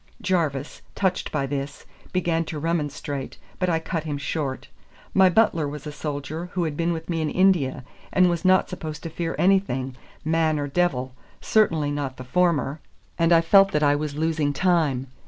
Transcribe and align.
Jarvis, 0.19 0.81
touched 0.95 1.31
by 1.31 1.45
this, 1.45 1.85
began 2.11 2.43
to 2.45 2.57
remonstrate, 2.57 3.37
but 3.59 3.69
I 3.69 3.77
cut 3.77 4.03
him 4.03 4.17
short. 4.17 4.67
My 5.13 5.29
butler 5.29 5.67
was 5.67 5.85
a 5.85 5.91
soldier 5.91 6.47
who 6.53 6.63
had 6.63 6.75
been 6.75 6.91
with 6.91 7.07
me 7.07 7.21
in 7.21 7.29
India, 7.29 7.83
and 8.11 8.27
was 8.27 8.43
not 8.43 8.67
supposed 8.67 9.03
to 9.03 9.11
fear 9.11 9.35
anything, 9.37 9.95
man 10.25 10.57
or 10.57 10.65
devil, 10.67 11.13
certainly 11.39 11.91
not 11.91 12.17
the 12.17 12.23
former; 12.23 12.79
and 13.19 13.31
I 13.31 13.41
felt 13.41 13.73
that 13.73 13.83
I 13.83 13.95
was 13.95 14.15
losing 14.15 14.53
time. 14.53 15.05